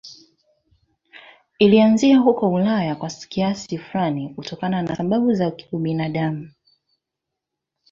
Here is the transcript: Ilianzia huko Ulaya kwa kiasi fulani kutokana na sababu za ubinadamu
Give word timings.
Ilianzia 1.59 2.17
huko 2.19 2.49
Ulaya 2.51 2.95
kwa 2.95 3.09
kiasi 3.09 3.77
fulani 3.77 4.29
kutokana 4.29 4.81
na 4.81 4.95
sababu 4.95 5.33
za 5.33 5.53
ubinadamu 5.71 6.51